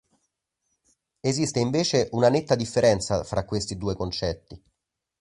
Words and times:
Esiste 1.21 1.59
invece 1.59 2.07
una 2.13 2.27
netta 2.29 2.55
differenza 2.55 3.23
fra 3.23 3.45
questi 3.45 3.77
due 3.77 3.93
concetti. 3.93 4.59